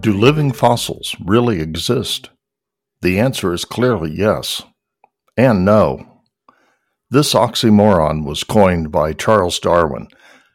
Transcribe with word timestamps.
Do 0.00 0.14
living 0.14 0.52
fossils 0.52 1.14
really 1.24 1.60
exist? 1.60 2.30
The 3.02 3.18
answer 3.20 3.52
is 3.52 3.66
clearly 3.66 4.10
yes 4.10 4.62
and 5.36 5.64
no. 5.64 6.22
This 7.10 7.34
oxymoron 7.34 8.24
was 8.24 8.42
coined 8.42 8.90
by 8.90 9.12
Charles 9.12 9.58
Darwin 9.58 10.08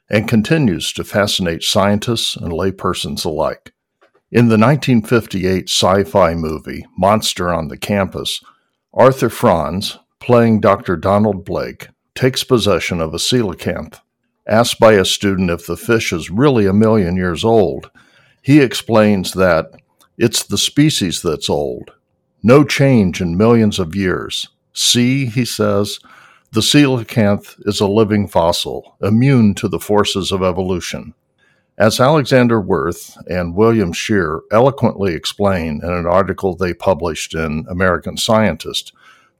and 0.10 0.28
continues 0.28 0.92
to 0.94 1.04
fascinate 1.04 1.62
scientists 1.62 2.36
and 2.36 2.52
laypersons 2.52 3.24
alike. 3.24 3.75
In 4.32 4.48
the 4.48 4.58
1958 4.58 5.70
sci 5.70 6.04
fi 6.04 6.34
movie 6.34 6.88
Monster 6.98 7.54
on 7.54 7.68
the 7.68 7.78
Campus, 7.78 8.44
Arthur 8.92 9.30
Franz, 9.30 10.00
playing 10.20 10.62
Dr. 10.62 10.98
Donald 10.98 11.46
Blake, 11.46 11.90
takes 12.16 12.44
possession 12.44 13.00
of 13.02 13.14
a 13.14 13.18
coelacanth. 13.18 14.00
Asked 14.48 14.80
by 14.80 14.94
a 14.94 15.06
student 15.06 15.52
if 15.52 15.68
the 15.68 15.78
fish 15.78 16.12
is 16.12 16.32
really 16.32 16.66
a 16.66 16.74
million 16.74 17.16
years 17.16 17.46
old, 17.46 17.92
he 18.42 18.62
explains 18.62 19.34
that 19.34 19.72
it's 20.18 20.42
the 20.42 20.58
species 20.58 21.22
that's 21.22 21.50
old. 21.50 21.92
No 22.42 22.64
change 22.64 23.22
in 23.22 23.38
millions 23.38 23.78
of 23.78 23.96
years. 23.96 24.48
See, 24.74 25.28
he 25.28 25.46
says, 25.46 26.00
the 26.52 26.62
coelacanth 26.62 27.56
is 27.68 27.80
a 27.80 27.88
living 27.88 28.28
fossil, 28.28 28.98
immune 29.02 29.54
to 29.56 29.68
the 29.68 29.80
forces 29.80 30.32
of 30.32 30.42
evolution. 30.42 31.14
As 31.78 32.00
Alexander 32.00 32.62
Werth 32.62 33.18
and 33.28 33.54
William 33.54 33.92
Shear 33.92 34.40
eloquently 34.50 35.14
explain 35.14 35.82
in 35.84 35.92
an 35.92 36.06
article 36.06 36.56
they 36.56 36.74
published 36.74 37.36
in 37.36 37.66
American 37.70 38.16
Scientist, 38.16 38.94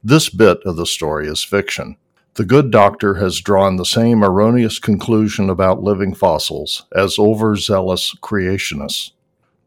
this 0.04 0.28
bit 0.28 0.58
of 0.66 0.76
the 0.76 0.84
story 0.84 1.28
is 1.28 1.42
fiction. 1.42 1.96
The 2.34 2.44
good 2.44 2.70
doctor 2.70 3.14
has 3.14 3.40
drawn 3.40 3.76
the 3.76 3.86
same 3.86 4.22
erroneous 4.22 4.78
conclusion 4.78 5.48
about 5.48 5.82
living 5.82 6.14
fossils 6.14 6.84
as 6.94 7.18
overzealous 7.18 8.14
creationists. 8.16 9.12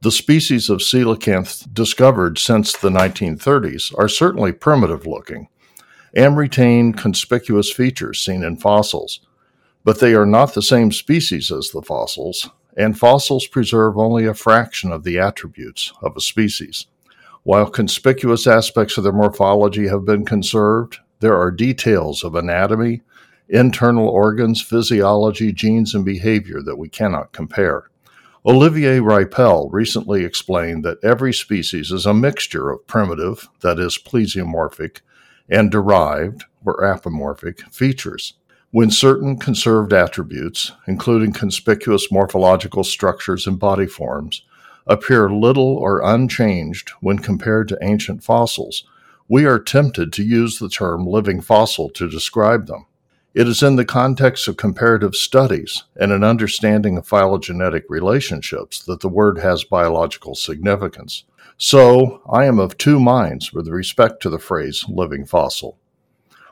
The 0.01 0.11
species 0.11 0.69
of 0.69 0.77
coelacanth 0.77 1.73
discovered 1.73 2.37
since 2.37 2.73
the 2.73 2.91
1930s 2.91 3.97
are 3.97 4.07
certainly 4.07 4.51
primitive 4.51 5.07
looking 5.07 5.47
and 6.13 6.37
retain 6.37 6.93
conspicuous 6.93 7.73
features 7.73 8.23
seen 8.23 8.43
in 8.43 8.57
fossils, 8.57 9.21
but 9.83 9.99
they 9.99 10.13
are 10.13 10.27
not 10.27 10.53
the 10.53 10.61
same 10.61 10.91
species 10.91 11.51
as 11.51 11.71
the 11.71 11.81
fossils, 11.81 12.47
and 12.79 12.97
fossils 12.97 13.45
preserve 13.45 13.97
only 13.97 14.25
a 14.25 14.33
fraction 14.33 14.89
of 14.89 15.03
the 15.03 15.19
attributes 15.19 15.91
of 16.01 16.15
a 16.15 16.21
species. 16.21 16.87
While 17.43 17.69
conspicuous 17.69 18.47
aspects 18.47 18.97
of 18.97 19.03
their 19.03 19.11
morphology 19.11 19.89
have 19.89 20.05
been 20.05 20.23
conserved, 20.23 20.99
there 21.19 21.37
are 21.37 21.51
details 21.51 22.23
of 22.23 22.35
anatomy, 22.35 23.01
internal 23.49 24.07
organs, 24.07 24.61
physiology, 24.61 25.51
genes, 25.51 25.93
and 25.93 26.05
behavior 26.05 26.61
that 26.61 26.77
we 26.77 26.87
cannot 26.87 27.33
compare. 27.33 27.89
Olivier 28.45 28.99
Rieppel 28.99 29.67
recently 29.73 30.23
explained 30.23 30.85
that 30.85 31.03
every 31.03 31.33
species 31.33 31.91
is 31.91 32.05
a 32.05 32.13
mixture 32.13 32.69
of 32.69 32.87
primitive, 32.87 33.49
that 33.59 33.77
is, 33.77 33.97
plesiomorphic, 33.97 35.01
and 35.49 35.69
derived, 35.69 36.45
or 36.63 36.77
apomorphic, 36.77 37.59
features. 37.73 38.35
When 38.71 38.91
certain 38.91 39.39
conserved 39.39 39.93
attributes, 39.93 40.73
including 40.85 41.33
conspicuous 41.33 42.11
morphological 42.11 42.83
structures 42.83 43.47
and 43.47 43.57
body 43.57 43.87
forms, 43.87 44.43
appear 44.85 45.27
little 45.27 45.75
or 45.75 46.01
unchanged 46.03 46.91
when 47.01 47.17
compared 47.17 47.67
to 47.69 47.79
ancient 47.81 48.23
fossils, 48.23 48.83
we 49.27 49.43
are 49.45 49.57
tempted 49.57 50.13
to 50.13 50.23
use 50.23 50.59
the 50.59 50.69
term 50.69 51.07
living 51.07 51.41
fossil 51.41 51.89
to 51.89 52.07
describe 52.07 52.67
them. 52.67 52.85
It 53.33 53.47
is 53.47 53.63
in 53.63 53.75
the 53.75 53.85
context 53.85 54.47
of 54.47 54.57
comparative 54.57 55.15
studies 55.15 55.85
and 55.95 56.11
an 56.11 56.23
understanding 56.23 56.95
of 56.95 57.07
phylogenetic 57.07 57.85
relationships 57.89 58.83
that 58.83 58.99
the 58.99 59.09
word 59.09 59.39
has 59.39 59.63
biological 59.63 60.35
significance. 60.35 61.23
So, 61.57 62.21
I 62.29 62.45
am 62.45 62.59
of 62.59 62.77
two 62.77 62.99
minds 62.99 63.51
with 63.51 63.67
respect 63.67 64.21
to 64.21 64.29
the 64.29 64.39
phrase 64.39 64.85
living 64.87 65.25
fossil. 65.25 65.79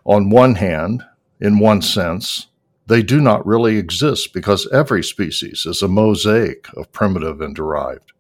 On 0.04 0.32
one 0.32 0.56
hand, 0.56 1.04
in 1.40 1.60
one 1.60 1.82
sense, 1.82 2.48
they 2.88 3.04
do 3.04 3.20
not 3.20 3.46
really 3.46 3.78
exist 3.78 4.34
because 4.34 4.68
every 4.72 5.04
species 5.04 5.66
is 5.66 5.82
a 5.82 5.88
mosaic 5.88 6.68
of 6.76 6.92
primitive 6.92 7.42
and 7.42 7.56
derived. 7.56 8.14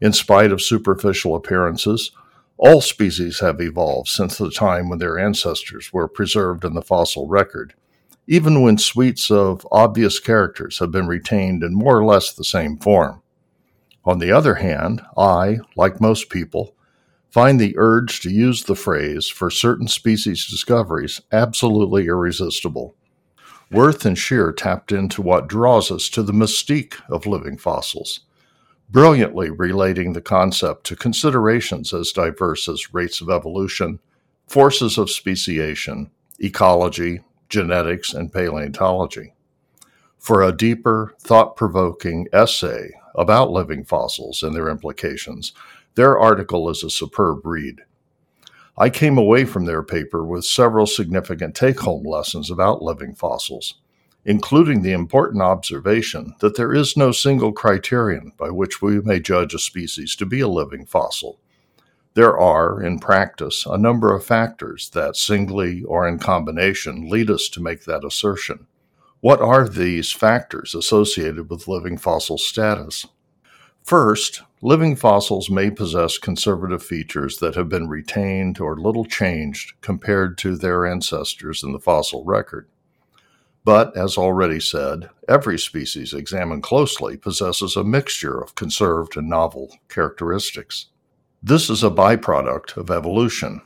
In 0.00 0.12
spite 0.12 0.52
of 0.52 0.62
superficial 0.62 1.34
appearances, 1.34 2.12
all 2.56 2.80
species 2.80 3.40
have 3.40 3.60
evolved 3.60 4.08
since 4.08 4.38
the 4.38 4.50
time 4.50 4.88
when 4.88 4.98
their 4.98 5.18
ancestors 5.18 5.92
were 5.92 6.06
preserved 6.06 6.64
in 6.64 6.74
the 6.74 6.82
fossil 6.82 7.26
record, 7.26 7.74
even 8.28 8.62
when 8.62 8.78
suites 8.78 9.30
of 9.30 9.66
obvious 9.72 10.20
characters 10.20 10.78
have 10.78 10.92
been 10.92 11.08
retained 11.08 11.64
in 11.64 11.74
more 11.74 11.98
or 11.98 12.04
less 12.04 12.32
the 12.32 12.44
same 12.44 12.78
form. 12.78 13.20
On 14.04 14.18
the 14.18 14.30
other 14.30 14.54
hand, 14.54 15.02
I, 15.16 15.58
like 15.76 16.00
most 16.00 16.30
people, 16.30 16.76
find 17.32 17.58
the 17.58 17.74
urge 17.76 18.20
to 18.20 18.30
use 18.30 18.62
the 18.62 18.76
phrase 18.76 19.28
for 19.28 19.50
certain 19.50 19.88
species 19.88 20.46
discoveries 20.46 21.20
absolutely 21.32 22.06
irresistible. 22.06 22.94
Werth 23.72 24.04
and 24.04 24.16
Shear 24.16 24.52
tapped 24.52 24.92
into 24.92 25.22
what 25.22 25.48
draws 25.48 25.90
us 25.90 26.08
to 26.10 26.22
the 26.22 26.32
mystique 26.32 27.00
of 27.08 27.26
living 27.26 27.56
fossils 27.56 28.20
brilliantly 28.92 29.48
relating 29.48 30.12
the 30.12 30.20
concept 30.20 30.84
to 30.84 30.94
considerations 30.94 31.94
as 31.94 32.12
diverse 32.12 32.68
as 32.68 32.92
rates 32.92 33.22
of 33.22 33.30
evolution, 33.30 33.98
forces 34.46 34.98
of 34.98 35.10
speciation, 35.10 36.10
ecology, 36.38 37.20
genetics, 37.48 38.12
and 38.12 38.32
paleontology. 38.32 39.32
For 40.18 40.42
a 40.42 40.52
deeper, 40.52 41.14
thought 41.18 41.56
provoking 41.56 42.28
essay 42.34 42.90
about 43.14 43.50
living 43.50 43.82
fossils 43.82 44.42
and 44.42 44.54
their 44.54 44.68
implications, 44.68 45.52
their 45.94 46.18
article 46.18 46.68
is 46.68 46.82
a 46.82 46.90
superb 46.90 47.44
read. 47.44 47.80
I 48.76 48.90
came 48.90 49.18
away 49.18 49.44
from 49.44 49.66
their 49.66 49.82
paper 49.82 50.24
with 50.24 50.44
several 50.44 50.86
significant 50.86 51.54
take 51.54 51.80
home 51.80 52.04
lessons 52.04 52.50
about 52.50 52.82
living 52.82 53.14
fossils 53.14 53.74
including 54.24 54.82
the 54.82 54.92
important 54.92 55.42
observation 55.42 56.34
that 56.40 56.56
there 56.56 56.72
is 56.72 56.96
no 56.96 57.10
single 57.10 57.52
criterion 57.52 58.32
by 58.36 58.50
which 58.50 58.80
we 58.80 59.00
may 59.00 59.18
judge 59.18 59.54
a 59.54 59.58
species 59.58 60.14
to 60.14 60.26
be 60.26 60.40
a 60.40 60.48
living 60.48 60.86
fossil. 60.86 61.40
There 62.14 62.38
are, 62.38 62.82
in 62.82 62.98
practice, 62.98 63.64
a 63.66 63.78
number 63.78 64.14
of 64.14 64.24
factors 64.24 64.90
that, 64.90 65.16
singly 65.16 65.82
or 65.84 66.06
in 66.06 66.18
combination, 66.18 67.08
lead 67.08 67.30
us 67.30 67.48
to 67.50 67.62
make 67.62 67.84
that 67.84 68.04
assertion. 68.04 68.66
What 69.20 69.40
are 69.40 69.68
these 69.68 70.12
factors 70.12 70.74
associated 70.74 71.48
with 71.48 71.68
living 71.68 71.96
fossil 71.96 72.38
status? 72.38 73.06
First, 73.82 74.42
living 74.64 74.94
fossils 74.94 75.50
may 75.50 75.68
possess 75.68 76.18
conservative 76.18 76.82
features 76.82 77.38
that 77.38 77.56
have 77.56 77.68
been 77.68 77.88
retained 77.88 78.60
or 78.60 78.78
little 78.78 79.04
changed 79.04 79.72
compared 79.80 80.38
to 80.38 80.56
their 80.56 80.86
ancestors 80.86 81.64
in 81.64 81.72
the 81.72 81.80
fossil 81.80 82.24
record. 82.24 82.68
But, 83.64 83.96
as 83.96 84.16
already 84.16 84.60
said, 84.60 85.10
every 85.28 85.58
species 85.58 86.14
examined 86.14 86.62
closely 86.62 87.16
possesses 87.16 87.76
a 87.76 87.84
mixture 87.84 88.40
of 88.40 88.54
conserved 88.54 89.16
and 89.16 89.28
novel 89.28 89.76
characteristics. 89.88 90.86
This 91.42 91.68
is 91.68 91.82
a 91.82 91.90
byproduct 91.90 92.76
of 92.76 92.90
evolution. 92.90 93.62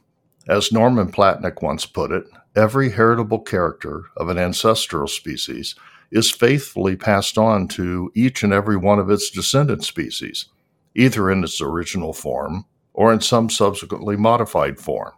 As 0.48 0.72
Norman 0.72 1.12
Platnick 1.12 1.60
once 1.62 1.84
put 1.84 2.10
it, 2.10 2.24
every 2.54 2.90
heritable 2.90 3.40
character 3.40 4.04
of 4.16 4.30
an 4.30 4.38
ancestral 4.38 5.08
species 5.08 5.74
is 6.10 6.30
faithfully 6.30 6.96
passed 6.96 7.36
on 7.36 7.68
to 7.68 8.10
each 8.14 8.42
and 8.42 8.52
every 8.52 8.76
one 8.76 8.98
of 8.98 9.10
its 9.10 9.30
descendant 9.30 9.84
species, 9.84 10.46
either 10.96 11.30
in 11.30 11.44
its 11.44 11.60
original 11.60 12.12
form 12.12 12.64
or 12.94 13.12
in 13.12 13.20
some 13.20 13.50
subsequently 13.50 14.16
modified 14.16 14.78
form. 14.78 15.12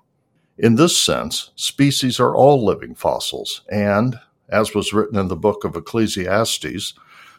In 0.58 0.74
this 0.74 1.00
sense, 1.00 1.52
species 1.54 2.18
are 2.18 2.34
all 2.34 2.64
living 2.64 2.96
fossils, 2.96 3.62
and, 3.70 4.18
as 4.48 4.74
was 4.74 4.92
written 4.92 5.16
in 5.16 5.28
the 5.28 5.36
book 5.36 5.64
of 5.64 5.76
Ecclesiastes, 5.76 6.94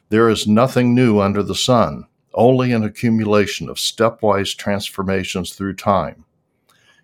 there 0.07 0.29
is 0.29 0.47
nothing 0.47 0.95
new 0.95 1.19
under 1.19 1.43
the 1.43 1.53
sun, 1.53 2.05
only 2.33 2.71
an 2.71 2.83
accumulation 2.83 3.69
of 3.69 3.75
stepwise 3.75 4.55
transformations 4.55 5.53
through 5.53 5.75
time. 5.75 6.23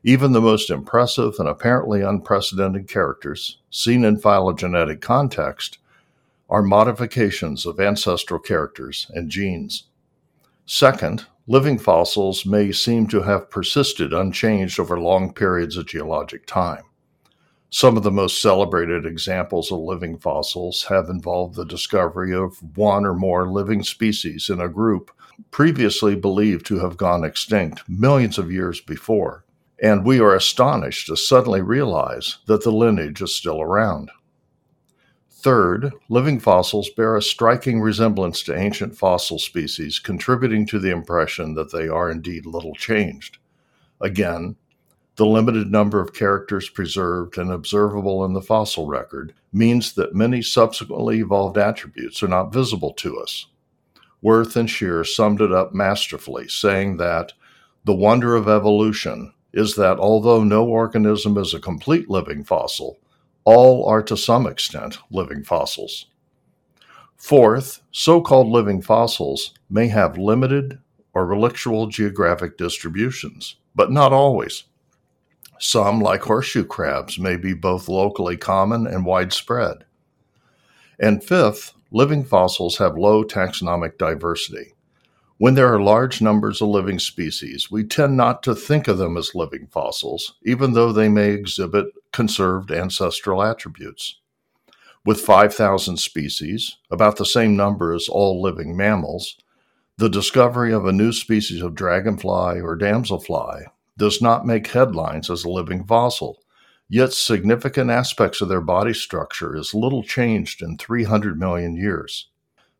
Even 0.03 0.31
the 0.31 0.41
most 0.41 0.69
impressive 0.69 1.33
and 1.39 1.49
apparently 1.49 2.01
unprecedented 2.01 2.87
characters, 2.87 3.57
seen 3.69 4.05
in 4.05 4.17
phylogenetic 4.17 5.01
context, 5.01 5.79
are 6.49 6.61
modifications 6.61 7.65
of 7.65 7.79
ancestral 7.79 8.39
characters 8.39 9.11
and 9.13 9.29
genes. 9.29 9.85
Second, 10.65 11.25
living 11.47 11.77
fossils 11.77 12.45
may 12.45 12.71
seem 12.71 13.07
to 13.07 13.21
have 13.21 13.49
persisted 13.49 14.13
unchanged 14.13 14.79
over 14.79 14.99
long 14.99 15.33
periods 15.33 15.77
of 15.77 15.85
geologic 15.85 16.45
time. 16.47 16.83
Some 17.69 17.97
of 17.97 18.03
the 18.03 18.11
most 18.11 18.41
celebrated 18.41 19.05
examples 19.05 19.71
of 19.71 19.79
living 19.79 20.17
fossils 20.17 20.85
have 20.85 21.09
involved 21.09 21.55
the 21.55 21.65
discovery 21.65 22.33
of 22.33 22.57
one 22.77 23.05
or 23.05 23.13
more 23.13 23.51
living 23.51 23.83
species 23.83 24.49
in 24.49 24.61
a 24.61 24.69
group 24.69 25.11
previously 25.51 26.15
believed 26.15 26.65
to 26.67 26.79
have 26.79 26.97
gone 26.97 27.23
extinct 27.23 27.83
millions 27.89 28.37
of 28.37 28.51
years 28.51 28.79
before. 28.79 29.43
And 29.83 30.05
we 30.05 30.19
are 30.19 30.33
astonished 30.33 31.07
to 31.07 31.17
suddenly 31.17 31.61
realize 31.61 32.37
that 32.47 32.63
the 32.63 32.71
lineage 32.71 33.21
is 33.21 33.35
still 33.35 33.61
around. 33.61 34.09
Third, 35.45 35.93
living 36.09 36.39
fossils 36.39 36.89
bear 36.89 37.15
a 37.15 37.21
striking 37.21 37.79
resemblance 37.79 38.41
to 38.41 38.57
ancient 38.57 38.97
fossil 38.97 39.37
species, 39.37 39.99
contributing 39.99 40.65
to 40.65 40.79
the 40.79 40.89
impression 40.89 41.53
that 41.53 41.71
they 41.71 41.87
are 41.87 42.09
indeed 42.09 42.47
little 42.47 42.73
changed. 42.73 43.37
Again, 44.01 44.55
the 45.17 45.27
limited 45.27 45.71
number 45.71 46.01
of 46.01 46.15
characters 46.15 46.67
preserved 46.67 47.37
and 47.37 47.51
observable 47.51 48.25
in 48.25 48.33
the 48.33 48.41
fossil 48.41 48.87
record 48.87 49.35
means 49.53 49.93
that 49.93 50.15
many 50.15 50.41
subsequently 50.41 51.19
evolved 51.19 51.59
attributes 51.59 52.23
are 52.23 52.27
not 52.27 52.51
visible 52.51 52.93
to 52.93 53.19
us. 53.19 53.45
Werth 54.23 54.55
and 54.55 54.67
Shear 54.67 55.03
summed 55.03 55.41
it 55.41 55.51
up 55.51 55.75
masterfully, 55.75 56.47
saying 56.47 56.97
that 56.97 57.33
the 57.83 57.93
wonder 57.93 58.35
of 58.35 58.49
evolution 58.49 59.31
is 59.53 59.75
that 59.75 59.99
although 59.99 60.43
no 60.43 60.65
organism 60.65 61.37
is 61.37 61.53
a 61.53 61.59
complete 61.59 62.09
living 62.09 62.43
fossil, 62.43 62.97
all 63.45 63.87
are 63.87 64.03
to 64.03 64.17
some 64.17 64.45
extent 64.45 64.97
living 65.09 65.43
fossils. 65.43 66.07
Fourth, 67.15 67.81
so 67.91 68.21
called 68.21 68.47
living 68.47 68.81
fossils 68.81 69.53
may 69.69 69.87
have 69.87 70.17
limited 70.17 70.79
or 71.13 71.25
relictual 71.25 71.89
geographic 71.89 72.57
distributions, 72.57 73.55
but 73.73 73.91
not 73.91 74.11
always. 74.11 74.65
Some, 75.57 76.01
like 76.01 76.21
horseshoe 76.21 76.65
crabs, 76.65 77.17
may 77.17 77.37
be 77.37 77.53
both 77.53 77.87
locally 77.87 78.35
common 78.35 78.85
and 78.85 79.05
widespread. 79.05 79.85
And 80.99 81.23
fifth, 81.23 81.73
living 81.91 82.25
fossils 82.25 82.77
have 82.77 82.97
low 82.97 83.23
taxonomic 83.23 83.97
diversity. 83.97 84.74
When 85.37 85.55
there 85.55 85.73
are 85.73 85.81
large 85.81 86.21
numbers 86.21 86.61
of 86.61 86.69
living 86.69 86.97
species, 86.97 87.69
we 87.69 87.83
tend 87.83 88.15
not 88.15 88.41
to 88.43 88.55
think 88.55 88.87
of 88.87 88.97
them 88.97 89.17
as 89.17 89.35
living 89.35 89.67
fossils, 89.67 90.35
even 90.45 90.71
though 90.71 90.93
they 90.93 91.09
may 91.09 91.31
exhibit 91.31 91.87
conserved 92.13 92.71
ancestral 92.71 93.43
attributes. 93.43 94.19
With 95.03 95.19
5,000 95.19 95.97
species, 95.97 96.77
about 96.89 97.17
the 97.17 97.25
same 97.25 97.57
number 97.57 97.93
as 97.93 98.07
all 98.07 98.41
living 98.41 98.77
mammals, 98.77 99.35
the 99.97 100.09
discovery 100.09 100.71
of 100.71 100.85
a 100.85 100.93
new 100.93 101.11
species 101.11 101.61
of 101.61 101.75
dragonfly 101.75 102.61
or 102.61 102.77
damselfly 102.77 103.65
does 103.97 104.21
not 104.21 104.45
make 104.45 104.67
headlines 104.67 105.29
as 105.29 105.43
a 105.43 105.49
living 105.49 105.83
fossil, 105.83 106.39
yet 106.87 107.11
significant 107.11 107.89
aspects 107.89 108.39
of 108.39 108.47
their 108.47 108.61
body 108.61 108.93
structure 108.93 109.53
is 109.57 109.73
little 109.73 110.01
changed 110.01 110.61
in 110.61 110.77
300 110.77 111.37
million 111.37 111.75
years. 111.75 112.29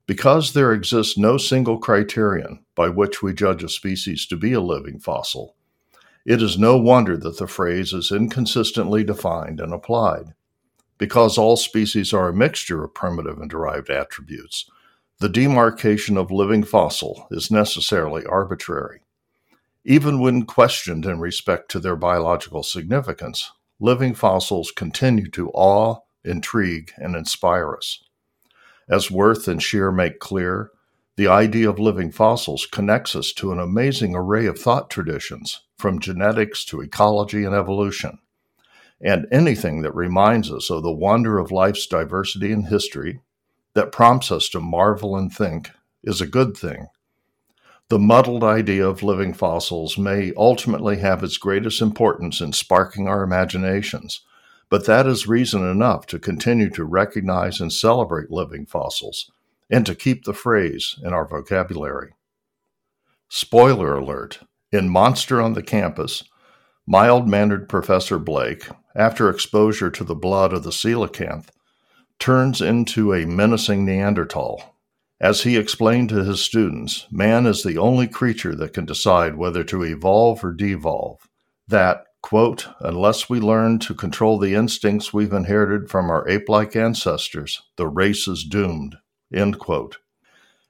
Because 0.08 0.54
there 0.54 0.72
exists 0.72 1.18
no 1.18 1.38
single 1.38 1.80
criterion 1.80 2.64
by 2.76 2.90
which 2.90 3.24
we 3.24 3.34
judge 3.34 3.64
a 3.64 3.70
species 3.70 4.28
to 4.28 4.38
be 4.38 4.54
a 4.54 4.62
living 4.62 5.00
fossil, 5.00 5.56
it 6.26 6.42
is 6.42 6.58
no 6.58 6.78
wonder 6.78 7.18
that 7.18 7.38
the 7.38 7.48
phrase 7.48 7.94
is 7.94 8.12
inconsistently 8.12 9.04
defined 9.04 9.60
and 9.60 9.74
applied. 9.74 10.34
Because 10.98 11.38
all 11.38 11.58
species 11.58 12.14
are 12.14 12.30
a 12.30 12.34
mixture 12.34 12.84
of 12.84 12.94
primitive 12.94 13.38
and 13.40 13.50
derived 13.50 13.90
attributes, 13.90 14.70
the 15.20 15.30
demarcation 15.30 16.18
of 16.18 16.32
living 16.32 16.64
fossil 16.64 17.28
is 17.32 17.52
necessarily 17.52 18.26
arbitrary. 18.26 19.02
Even 19.84 20.20
when 20.20 20.46
questioned 20.46 21.06
in 21.06 21.20
respect 21.20 21.70
to 21.72 21.80
their 21.80 21.96
biological 21.96 22.64
significance, 22.64 23.52
living 23.80 24.14
fossils 24.14 24.72
continue 24.72 25.30
to 25.30 25.50
awe, 25.52 25.98
intrigue, 26.24 26.92
and 26.98 27.16
inspire 27.16 27.76
us. 27.76 28.05
As 28.88 29.08
Werth 29.10 29.48
and 29.48 29.62
Shear 29.62 29.92
make 29.92 30.20
clear, 30.20 30.72
the 31.18 31.28
idea 31.28 31.70
of 31.70 31.80
living 31.80 32.12
fossils 32.12 32.68
connects 32.68 33.16
us 33.16 33.32
to 33.34 33.52
an 33.52 33.60
amazing 33.60 34.16
array 34.16 34.46
of 34.46 34.60
thought 34.60 34.90
traditions, 34.90 35.62
from 35.78 36.00
genetics 36.00 36.64
to 36.66 36.82
ecology 36.82 37.46
and 37.46 37.56
evolution. 37.56 38.20
And 39.02 39.26
anything 39.32 39.82
that 39.82 39.96
reminds 39.96 40.52
us 40.52 40.70
of 40.70 40.84
the 40.84 40.92
wonder 40.92 41.40
of 41.40 41.52
life's 41.52 41.88
diversity 41.88 42.52
and 42.52 42.68
history, 42.68 43.22
that 43.74 43.92
prompts 43.92 44.32
us 44.32 44.50
to 44.50 44.60
marvel 44.60 45.16
and 45.16 45.34
think, 45.34 45.72
is 46.04 46.22
a 46.22 46.28
good 46.28 46.56
thing. 46.56 46.88
The 47.90 48.00
muddled 48.00 48.44
idea 48.44 48.88
of 48.88 49.04
living 49.04 49.34
fossils 49.34 49.98
may 49.98 50.32
ultimately 50.38 50.98
have 50.98 51.24
its 51.24 51.38
greatest 51.38 51.82
importance 51.82 52.40
in 52.40 52.54
sparking 52.54 53.08
our 53.08 53.24
imaginations 53.24 54.22
but 54.76 54.88
that 54.88 55.08
is 55.08 55.26
reason 55.26 55.66
enough 55.66 56.06
to 56.06 56.20
continue 56.20 56.70
to 56.70 56.84
recognize 56.84 57.62
and 57.62 57.72
celebrate 57.72 58.30
living 58.30 58.66
fossils 58.66 59.32
and 59.70 59.86
to 59.86 59.96
keep 59.96 60.26
the 60.26 60.34
phrase 60.34 61.00
in 61.02 61.14
our 61.14 61.26
vocabulary. 61.26 62.12
Spoiler 63.30 63.96
alert 63.96 64.40
in 64.74 64.90
Monster 64.90 65.42
on 65.42 65.54
the 65.54 65.64
Campus, 65.64 66.26
mild 66.86 67.26
mannered 67.26 67.70
Professor 67.70 68.20
Blake, 68.20 68.68
after 68.94 69.30
exposure 69.30 69.90
to 69.90 70.04
the 70.04 70.14
blood 70.14 70.52
of 70.52 70.64
the 70.64 70.72
coelacanth, 70.72 71.48
turns 72.20 72.60
into 72.60 73.14
a 73.14 73.26
menacing 73.26 73.86
Neanderthal. 73.86 74.76
As 75.22 75.44
he 75.44 75.56
explained 75.56 76.10
to 76.10 76.26
his 76.26 76.42
students, 76.42 77.08
man 77.10 77.46
is 77.46 77.64
the 77.64 77.78
only 77.78 78.10
creature 78.10 78.54
that 78.56 78.74
can 78.74 78.84
decide 78.84 79.38
whether 79.38 79.64
to 79.64 79.86
evolve 79.86 80.44
or 80.44 80.52
devolve. 80.52 81.30
That, 81.66 82.08
quote, 82.26 82.68
unless 82.80 83.30
we 83.30 83.40
learn 83.40 83.78
to 83.78 83.94
control 83.94 84.40
the 84.40 84.56
instincts 84.56 85.14
we've 85.14 85.32
inherited 85.32 85.88
from 85.88 86.10
our 86.10 86.28
ape 86.28 86.50
like 86.50 86.76
ancestors, 86.76 87.62
the 87.76 87.88
race 87.88 88.28
is 88.28 88.44
doomed, 88.44 88.96
end 89.32 89.60
quote. 89.60 90.00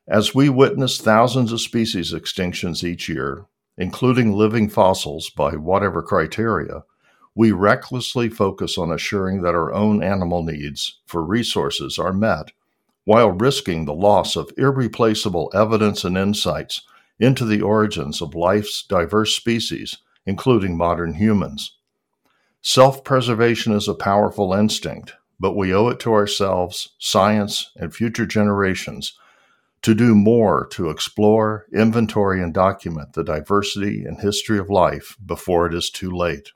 As 0.06 0.36
we 0.36 0.50
witness 0.50 1.00
thousands 1.00 1.54
of 1.54 1.62
species 1.62 2.13
extinctions 2.13 2.84
each 2.84 3.07
year, 3.07 3.46
including 3.78 4.34
living 4.34 4.68
fossils 4.68 5.30
by 5.30 5.52
whatever 5.52 6.02
criteria, 6.02 6.84
we 7.34 7.54
recklessly 7.54 8.28
focus 8.28 8.78
on 8.78 8.92
assuring 8.92 9.42
that 9.44 9.56
our 9.56 9.74
own 9.74 10.04
animal 10.04 10.44
needs 10.44 11.00
for 11.06 11.24
resources 11.24 11.98
are 11.98 12.12
met, 12.12 12.52
while 13.06 13.31
risking 13.31 13.86
the 13.86 13.94
loss 13.94 14.36
of 14.36 14.52
irreplaceable 14.57 15.50
evidence 15.54 16.04
and 16.04 16.18
insights 16.18 16.81
into 17.18 17.46
the 17.46 17.62
origins 17.62 18.22
of 18.22 18.36
life's 18.36 18.84
diverse 18.84 19.34
species 19.34 20.00
including 20.25 20.77
modern 20.77 21.13
humans. 21.13 21.77
Self 22.62 23.04
preservation 23.04 23.74
is 23.74 23.88
a 23.88 23.94
powerful 23.94 24.54
instinct, 24.54 25.13
but 25.39 25.56
we 25.56 25.74
owe 25.74 25.88
it 25.89 26.00
to 26.01 26.13
ourselves, 26.13 26.94
science, 26.98 27.72
and 27.75 27.94
future 27.94 28.25
generations 28.25 29.18
to 29.86 29.94
do 29.94 30.16
more 30.16 30.66
to 30.72 30.89
explore, 30.89 31.68
inventory, 31.72 32.42
and 32.42 32.56
document 32.56 33.13
the 33.13 33.24
diversity 33.24 34.04
and 34.04 34.19
history 34.19 34.57
of 34.57 34.68
life 34.68 35.16
before 35.24 35.68
it 35.68 35.75
is 35.75 35.92
too 35.92 36.10
late. 36.10 36.49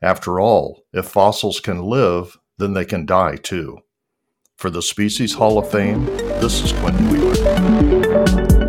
After 0.00 0.38
all, 0.38 0.84
if 0.92 1.06
fossils 1.06 1.58
can 1.58 1.82
live, 1.82 2.38
then 2.56 2.74
they 2.74 2.84
can 2.84 3.04
die 3.04 3.34
too. 3.34 3.78
For 4.56 4.70
the 4.70 4.80
Species 4.80 5.34
Hall 5.34 5.58
of 5.58 5.68
Fame, 5.68 6.06
this 6.06 6.62
is 6.62 6.72
Quentin 6.72 7.10
Wheeler. 7.10 8.65